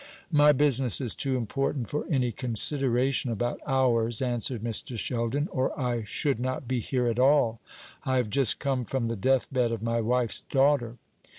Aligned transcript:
"My 0.31 0.51
business 0.51 0.99
is 0.99 1.13
too 1.13 1.37
important 1.37 1.87
for 1.87 2.07
any 2.09 2.31
consideration 2.31 3.29
about 3.31 3.59
hours," 3.67 4.19
answered 4.19 4.63
Mr. 4.63 4.97
Sheldon, 4.97 5.47
"or 5.51 5.79
I 5.79 6.05
should 6.05 6.39
not 6.39 6.67
be 6.67 6.79
here 6.79 7.05
at 7.05 7.19
all. 7.19 7.59
I 8.03 8.17
have 8.17 8.31
just 8.31 8.57
come 8.57 8.83
from 8.83 9.05
the 9.05 9.15
deathbed 9.15 9.71
of 9.71 9.83
my 9.83 10.01
wife's 10.01 10.41
daughter." 10.41 10.97